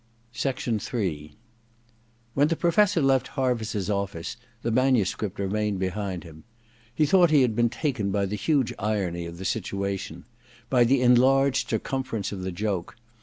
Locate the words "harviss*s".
3.37-3.87